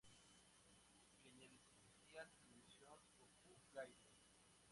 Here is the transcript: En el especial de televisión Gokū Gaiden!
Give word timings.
En 1.21 1.39
el 1.39 1.53
especial 1.53 2.27
de 2.31 2.37
televisión 2.41 2.97
Gokū 3.19 3.61
Gaiden! 3.75 4.09